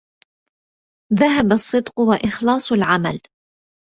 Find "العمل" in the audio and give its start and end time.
2.71-3.21